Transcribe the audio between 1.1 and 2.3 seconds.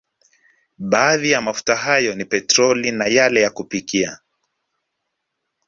ya mafuta hayo ni